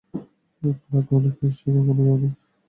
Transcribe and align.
বেলা 0.61 0.99
তো 1.07 1.13
অনেক 1.17 1.33
হয়েছে, 1.39 1.63
এখনো 1.69 1.91
খাওনি? 1.97 2.29